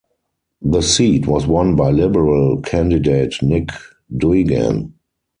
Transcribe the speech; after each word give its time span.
The 0.63 0.81
seat 0.81 1.27
was 1.27 1.45
won 1.45 1.75
by 1.75 1.91
Liberal 1.91 2.59
candidate 2.63 3.35
Nick 3.43 3.69
Duigan. 4.11 4.93